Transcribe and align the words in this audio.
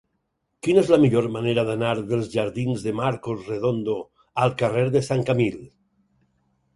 Quina 0.67 0.81
és 0.83 0.87
la 0.91 0.97
millor 1.01 1.25
manera 1.33 1.65
d'anar 1.67 1.91
dels 2.13 2.29
jardins 2.35 2.85
de 2.85 2.93
Marcos 2.99 3.43
Redondo 3.53 3.95
al 4.47 4.55
carrer 4.63 4.87
de 4.97 5.03
Sant 5.09 5.23
Camil? 5.29 5.61